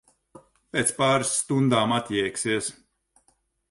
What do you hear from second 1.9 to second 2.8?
atjēgsies.